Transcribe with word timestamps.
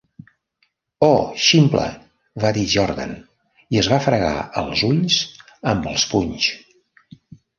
"O 1.07 1.09
ximple", 1.47 1.83
va 2.45 2.51
dir 2.55 2.63
Jordan 2.71 3.13
i 3.77 3.81
es 3.83 3.91
va 3.93 4.01
fregar 4.07 4.33
els 4.63 4.83
ulls 4.89 5.19
amb 5.73 5.89
els 5.95 6.07
punys. 6.15 6.49